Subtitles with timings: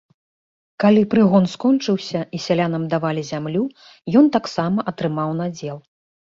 [0.83, 3.63] Калі прыгон скончыўся і сялянам давалі зямлю,
[4.25, 5.77] ён таксама атрымаў надзел.